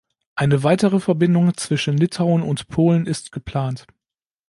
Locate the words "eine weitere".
0.33-0.99